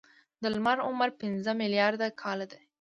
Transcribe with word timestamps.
د 0.41 0.43
لمر 0.55 0.77
عمر 0.87 1.09
پنځه 1.21 1.51
ملیارده 1.61 2.07
کاله 2.21 2.45
دی. 2.51 2.61